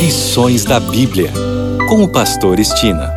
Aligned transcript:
Lições 0.00 0.64
da 0.64 0.80
Bíblia, 0.80 1.30
com 1.86 2.02
o 2.02 2.10
Pastor 2.10 2.58
Estina. 2.58 3.12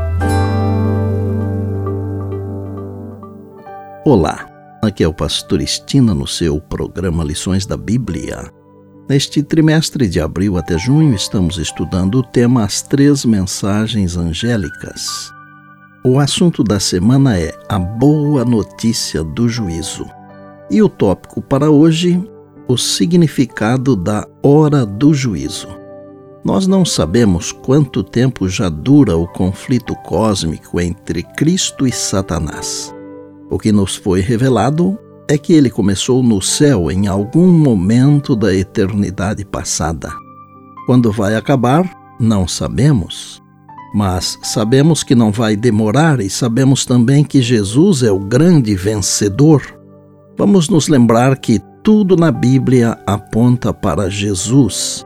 Olá, 4.04 4.46
aqui 4.82 5.02
é 5.02 5.08
o 5.08 5.14
Pastor 5.14 5.62
Estina 5.62 6.14
no 6.14 6.28
seu 6.28 6.60
programa 6.60 7.24
Lições 7.24 7.66
da 7.66 7.78
Bíblia. 7.78 8.52
Neste 9.08 9.42
trimestre 9.42 10.10
de 10.10 10.20
abril 10.20 10.58
até 10.58 10.78
junho, 10.78 11.16
estamos 11.16 11.58
estudando 11.58 12.16
o 12.16 12.22
tema 12.24 12.66
As 12.66 12.82
Três 12.82 13.24
Mensagens 13.24 14.18
Angélicas. 14.18 15.32
O 16.04 16.20
assunto 16.20 16.66
da 16.66 16.82
semana 16.82 17.40
é 17.40 17.58
a 17.70 17.80
boa 17.80 18.44
notícia 18.44 19.24
do 19.24 19.48
juízo. 19.48 20.06
E 20.70 20.84
o 20.84 20.90
tópico 20.90 21.42
para 21.42 21.72
hoje, 21.72 22.22
o 22.68 22.78
significado 22.78 23.96
da 23.96 24.28
hora 24.44 24.86
do 24.86 25.14
juízo. 25.14 25.82
Nós 26.44 26.68
não 26.68 26.84
sabemos 26.84 27.54
quanto 27.54 28.04
tempo 28.04 28.50
já 28.50 28.68
dura 28.68 29.16
o 29.16 29.26
conflito 29.26 29.96
cósmico 29.96 30.80
entre 30.80 31.24
Cristo 31.24 31.88
e 31.88 31.92
Satanás. 31.92 32.94
O 33.50 33.58
que 33.58 33.72
nos 33.72 33.96
foi 33.96 34.20
revelado 34.20 35.00
é 35.26 35.38
que 35.38 35.54
ele 35.54 35.70
começou 35.70 36.22
no 36.22 36.42
céu 36.42 36.92
em 36.92 37.08
algum 37.08 37.48
momento 37.48 38.36
da 38.36 38.54
eternidade 38.54 39.46
passada. 39.46 40.12
Quando 40.86 41.14
vai 41.14 41.36
acabar, 41.36 41.90
não 42.20 42.46
sabemos. 42.46 43.42
Mas 43.96 44.38
sabemos 44.44 45.02
que 45.02 45.16
não 45.16 45.32
vai 45.32 45.56
demorar 45.56 46.20
e 46.20 46.30
sabemos 46.30 46.86
também 46.86 47.24
que 47.24 47.42
Jesus 47.42 48.04
é 48.04 48.12
o 48.12 48.20
grande 48.20 48.76
vencedor. 48.76 49.62
Vamos 50.38 50.68
nos 50.68 50.90
lembrar 50.90 51.38
que 51.38 51.62
tudo 51.82 52.18
na 52.18 52.32
Bíblia 52.32 52.98
aponta 53.06 53.74
para 53.74 54.10
Jesus 54.10 55.06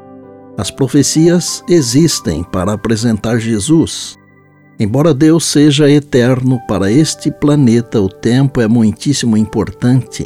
as 0.58 0.72
profecias 0.72 1.64
existem 1.70 2.44
para 2.44 2.74
apresentar 2.74 3.38
Jesus. 3.38 4.18
Embora 4.80 5.14
Deus 5.14 5.46
seja 5.46 5.90
eterno 5.90 6.60
para 6.68 6.92
este 6.92 7.32
planeta, 7.32 8.02
o 8.02 8.10
tempo 8.10 8.60
é 8.60 8.68
muitíssimo 8.68 9.38
importante. 9.38 10.26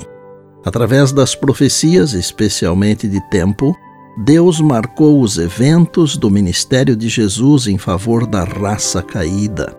Através 0.63 1.11
das 1.11 1.35
profecias, 1.35 2.13
especialmente 2.13 3.07
de 3.07 3.19
tempo, 3.29 3.75
Deus 4.23 4.61
marcou 4.61 5.21
os 5.21 5.37
eventos 5.37 6.15
do 6.15 6.29
ministério 6.29 6.95
de 6.95 7.09
Jesus 7.09 7.67
em 7.67 7.77
favor 7.77 8.25
da 8.25 8.43
raça 8.43 9.01
caída. 9.01 9.77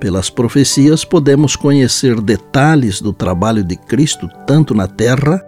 Pelas 0.00 0.30
profecias, 0.30 1.04
podemos 1.04 1.56
conhecer 1.56 2.20
detalhes 2.20 3.00
do 3.00 3.12
trabalho 3.12 3.64
de 3.64 3.76
Cristo 3.76 4.28
tanto 4.46 4.74
na 4.74 4.86
terra 4.86 5.42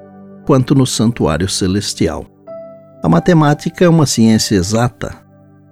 quanto 0.46 0.74
no 0.74 0.86
santuário 0.86 1.48
celestial. 1.48 2.27
A 3.02 3.08
matemática 3.08 3.84
é 3.84 3.88
uma 3.88 4.04
ciência 4.04 4.54
exata. 4.56 5.16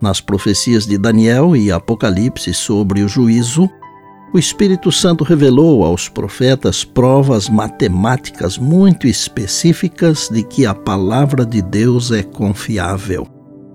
Nas 0.00 0.18
profecias 0.18 0.86
de 0.86 0.96
Daniel 0.96 1.54
e 1.54 1.70
Apocalipse 1.70 2.54
sobre 2.54 3.02
o 3.02 3.08
juízo, 3.08 3.68
o 4.32 4.38
Espírito 4.38 4.90
Santo 4.90 5.24
revelou 5.24 5.84
aos 5.84 6.08
profetas 6.08 6.84
provas 6.84 7.48
matemáticas 7.48 8.56
muito 8.56 9.06
específicas 9.06 10.28
de 10.30 10.42
que 10.42 10.64
a 10.64 10.74
palavra 10.74 11.44
de 11.44 11.60
Deus 11.60 12.12
é 12.12 12.22
confiável. 12.22 13.26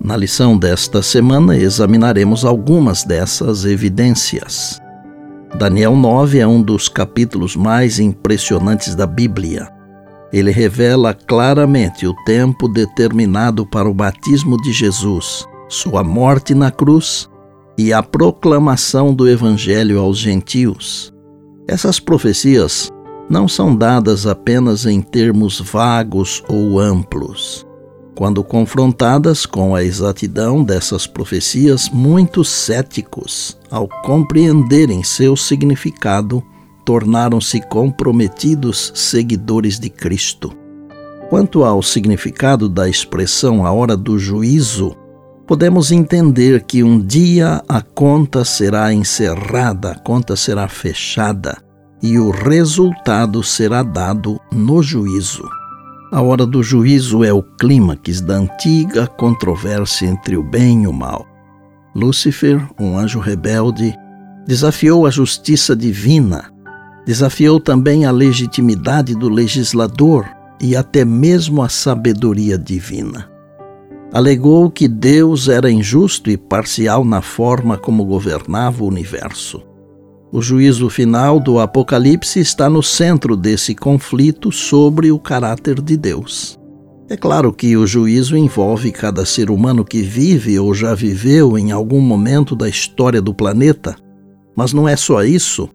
Na 0.03 0.17
lição 0.17 0.57
desta 0.57 1.03
semana 1.03 1.55
examinaremos 1.55 2.43
algumas 2.43 3.03
dessas 3.03 3.65
evidências. 3.65 4.81
Daniel 5.59 5.95
9 5.95 6.39
é 6.39 6.47
um 6.47 6.61
dos 6.61 6.89
capítulos 6.89 7.55
mais 7.55 7.99
impressionantes 7.99 8.95
da 8.95 9.05
Bíblia. 9.05 9.71
Ele 10.33 10.49
revela 10.49 11.13
claramente 11.13 12.07
o 12.07 12.13
tempo 12.25 12.67
determinado 12.67 13.67
para 13.67 13.87
o 13.87 13.93
batismo 13.93 14.59
de 14.59 14.73
Jesus, 14.73 15.45
sua 15.69 16.03
morte 16.03 16.55
na 16.55 16.71
cruz 16.71 17.29
e 17.77 17.93
a 17.93 18.01
proclamação 18.01 19.13
do 19.13 19.29
Evangelho 19.29 19.99
aos 19.99 20.17
gentios. 20.17 21.13
Essas 21.67 21.99
profecias 21.99 22.91
não 23.29 23.47
são 23.47 23.75
dadas 23.75 24.25
apenas 24.25 24.87
em 24.87 25.01
termos 25.01 25.59
vagos 25.59 26.43
ou 26.49 26.79
amplos. 26.79 27.65
Quando 28.15 28.43
confrontadas 28.43 29.45
com 29.45 29.75
a 29.75 29.83
exatidão 29.83 30.63
dessas 30.63 31.07
profecias, 31.07 31.89
muitos 31.89 32.49
céticos, 32.49 33.57
ao 33.71 33.87
compreenderem 33.87 35.03
seu 35.03 35.35
significado, 35.35 36.43
tornaram-se 36.85 37.61
comprometidos 37.61 38.91
seguidores 38.95 39.79
de 39.79 39.89
Cristo. 39.89 40.51
Quanto 41.29 41.63
ao 41.63 41.81
significado 41.81 42.69
da 42.69 42.87
expressão 42.87 43.65
a 43.65 43.71
hora 43.71 43.97
do 43.97 44.19
juízo, 44.19 44.95
podemos 45.47 45.91
entender 45.91 46.63
que 46.63 46.83
um 46.83 46.99
dia 46.99 47.63
a 47.67 47.81
conta 47.81 48.45
será 48.45 48.93
encerrada, 48.93 49.91
a 49.91 49.99
conta 49.99 50.35
será 50.35 50.67
fechada 50.67 51.57
e 52.01 52.19
o 52.19 52.29
resultado 52.29 53.41
será 53.41 53.81
dado 53.81 54.39
no 54.51 54.83
juízo. 54.83 55.43
A 56.11 56.21
hora 56.21 56.45
do 56.45 56.61
juízo 56.61 57.23
é 57.23 57.33
o 57.33 57.41
clímax 57.41 58.21
da 58.21 58.35
antiga 58.35 59.07
controvérsia 59.07 60.05
entre 60.05 60.37
o 60.37 60.43
bem 60.43 60.83
e 60.83 60.87
o 60.87 60.93
mal. 60.93 61.25
Lúcifer, 61.95 62.63
um 62.79 62.97
anjo 62.97 63.19
rebelde, 63.19 63.95
desafiou 64.45 65.07
a 65.07 65.09
justiça 65.09 65.75
divina 65.75 66.52
Desafiou 67.05 67.59
também 67.59 68.05
a 68.05 68.11
legitimidade 68.11 69.13
do 69.15 69.27
legislador 69.27 70.25
e 70.61 70.75
até 70.75 71.03
mesmo 71.03 71.61
a 71.61 71.67
sabedoria 71.67 72.57
divina. 72.57 73.29
Alegou 74.13 74.69
que 74.69 74.87
Deus 74.87 75.49
era 75.49 75.69
injusto 75.69 76.29
e 76.29 76.37
parcial 76.37 77.03
na 77.03 77.21
forma 77.21 77.77
como 77.77 78.05
governava 78.05 78.83
o 78.83 78.87
universo. 78.87 79.61
O 80.31 80.41
juízo 80.41 80.89
final 80.89 81.39
do 81.39 81.59
Apocalipse 81.59 82.39
está 82.39 82.69
no 82.69 82.81
centro 82.81 83.35
desse 83.35 83.75
conflito 83.75 84.51
sobre 84.51 85.11
o 85.11 85.19
caráter 85.19 85.81
de 85.81 85.97
Deus. 85.97 86.59
É 87.09 87.17
claro 87.17 87.51
que 87.51 87.75
o 87.75 87.85
juízo 87.85 88.37
envolve 88.37 88.91
cada 88.91 89.25
ser 89.25 89.51
humano 89.51 89.83
que 89.83 90.01
vive 90.01 90.57
ou 90.57 90.73
já 90.73 90.95
viveu 90.95 91.57
em 91.57 91.71
algum 91.71 91.99
momento 91.99 92.55
da 92.55 92.69
história 92.69 93.21
do 93.21 93.33
planeta, 93.33 93.95
mas 94.55 94.73
não 94.73 94.87
é 94.87 94.95
só 94.95 95.23
isso. 95.23 95.69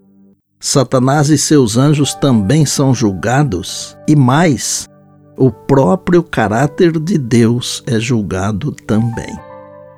Satanás 0.61 1.31
e 1.31 1.39
seus 1.39 1.77
anjos 1.77 2.15
também 2.15 2.67
são 2.67 2.93
julgados, 2.93 3.97
e 4.09 4.17
mais, 4.17 4.89
o 5.37 5.53
próprio 5.53 6.21
caráter 6.21 6.99
de 6.99 7.17
Deus 7.17 7.83
é 7.87 8.01
julgado 8.01 8.73
também. 8.73 9.39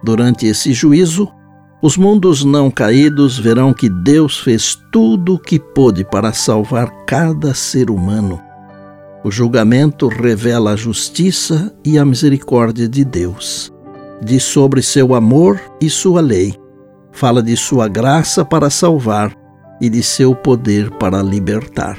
Durante 0.04 0.46
esse 0.46 0.74
juízo, 0.74 1.26
os 1.82 1.96
mundos 1.96 2.44
não 2.44 2.70
caídos 2.70 3.38
verão 3.38 3.72
que 3.72 3.88
Deus 3.88 4.38
fez 4.38 4.78
tudo 4.92 5.36
o 5.36 5.38
que 5.38 5.58
pôde 5.58 6.04
para 6.04 6.34
salvar 6.34 6.90
cada 7.06 7.54
ser 7.54 7.90
humano. 7.90 8.38
O 9.24 9.30
julgamento 9.30 10.08
revela 10.08 10.72
a 10.72 10.76
justiça 10.76 11.74
e 11.82 11.98
a 11.98 12.04
misericórdia 12.04 12.86
de 12.86 13.02
Deus. 13.02 13.72
Diz 14.22 14.42
sobre 14.42 14.82
seu 14.82 15.14
amor 15.14 15.58
e 15.80 15.88
sua 15.88 16.20
lei. 16.20 16.54
Fala 17.12 17.42
de 17.42 17.56
sua 17.56 17.88
graça 17.88 18.44
para 18.44 18.68
salvar 18.68 19.39
e 19.80 19.88
de 19.88 20.02
seu 20.02 20.34
poder 20.34 20.90
para 20.92 21.22
libertar. 21.22 21.98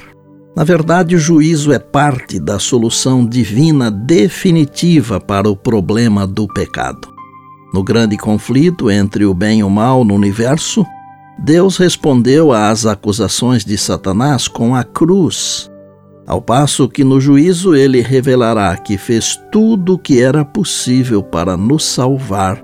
Na 0.56 0.64
verdade, 0.64 1.16
o 1.16 1.19
juízo 1.19 1.72
é 1.72 1.80
parte 1.80 2.40
da 2.40 2.59
solução 2.59 3.25
divina 3.25 3.90
definitiva 3.90 5.19
para 5.19 5.50
o 5.50 5.56
problema 5.56 6.28
do 6.28 6.46
pecado. 6.47 7.08
No 7.74 7.81
grande 7.84 8.18
conflito 8.18 8.91
entre 8.91 9.25
o 9.25 9.34
bem 9.34 9.59
e 9.59 9.64
o 9.64 9.70
mal 9.70 10.03
no 10.03 10.14
universo, 10.14 10.86
Deus 11.40 11.78
respondeu 11.78 12.52
às 12.52 12.86
acusações 12.86 13.64
de 13.64 13.78
Satanás 13.78 14.47
com 14.47 14.75
a 14.75 14.84
cruz, 14.84 15.72
ao 16.28 16.41
passo 16.41 16.88
que 16.90 17.03
no 17.03 17.20
juízo 17.20 17.74
ele 17.74 18.02
revelará 18.02 18.75
que 18.75 18.97
fez 18.97 19.40
tudo 19.52 19.94
o 19.94 19.97
que 19.97 20.22
era 20.22 20.44
possível 20.44 21.23
para 21.23 21.56
nos 21.56 21.85
salvar 21.85 22.61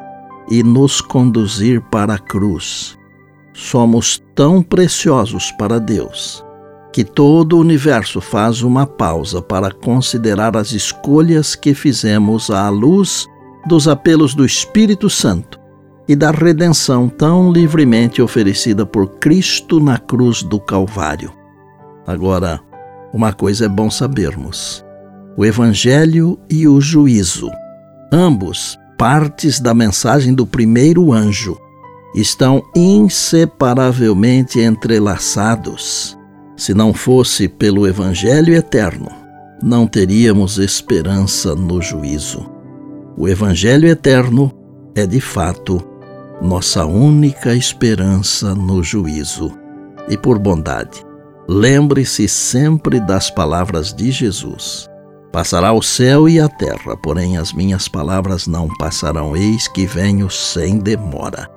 e 0.52 0.62
nos 0.62 1.00
conduzir 1.00 1.82
para 1.90 2.16
a 2.16 2.20
cruz 2.20 2.97
somos 3.58 4.24
tão 4.36 4.62
preciosos 4.62 5.52
para 5.52 5.80
Deus 5.80 6.46
que 6.94 7.04
todo 7.04 7.58
o 7.58 7.60
universo 7.60 8.22
faz 8.22 8.62
uma 8.62 8.86
pausa 8.86 9.42
para 9.42 9.72
considerar 9.72 10.56
as 10.56 10.72
escolhas 10.72 11.56
que 11.56 11.74
fizemos 11.74 12.50
à 12.50 12.70
luz 12.70 13.28
dos 13.68 13.88
apelos 13.88 14.34
do 14.34 14.46
Espírito 14.46 15.10
Santo 15.10 15.60
e 16.08 16.16
da 16.16 16.32
redenção 16.32 17.10
tão 17.10 17.52
livremente 17.52 18.22
oferecida 18.22 18.86
por 18.86 19.20
Cristo 19.20 19.80
na 19.80 19.98
cruz 19.98 20.42
do 20.42 20.60
Calvário. 20.60 21.32
Agora, 22.06 22.60
uma 23.12 23.34
coisa 23.34 23.66
é 23.66 23.70
bom 23.70 23.92
sabermos: 23.92 24.86
o 25.36 25.46
Evangelho 25.46 26.40
e 26.50 26.68
o 26.68 26.80
juízo, 26.80 27.50
ambos 28.12 28.78
partes 28.98 29.60
da 29.60 29.74
mensagem 29.74 30.34
do 30.34 30.48
primeiro 30.48 31.12
anjo, 31.12 31.58
estão 32.22 32.64
inseparavelmente 32.76 34.60
entrelaçados. 34.60 36.18
Se 36.56 36.74
não 36.74 36.92
fosse 36.94 37.48
pelo 37.48 37.88
Evangelho 37.88 38.56
eterno, 38.56 39.10
não 39.62 39.86
teríamos 39.86 40.58
esperança 40.58 41.54
no 41.54 41.80
juízo. 41.80 42.50
O 43.16 43.28
Evangelho 43.28 43.88
eterno 43.88 44.52
é 44.96 45.06
de 45.06 45.22
fato 45.22 45.80
nossa 46.42 46.86
única 46.86 47.54
esperança 47.54 48.56
no 48.56 48.82
juízo. 48.84 49.52
E 50.10 50.18
por 50.18 50.40
bondade, 50.40 51.06
lembre-se 51.48 52.28
sempre 52.28 53.00
das 53.00 53.30
palavras 53.30 53.94
de 53.94 54.10
Jesus. 54.10 54.88
Passará 55.32 55.72
o 55.72 55.84
céu 55.84 56.28
e 56.28 56.40
a 56.40 56.48
terra, 56.48 56.98
porém 56.98 57.38
as 57.38 57.54
minhas 57.54 57.88
palavras 57.88 58.48
não 58.48 58.68
passarão, 58.78 59.36
eis 59.36 59.68
que 59.68 59.86
venho 59.86 60.30
sem 60.32 60.80
demora. 60.80 61.57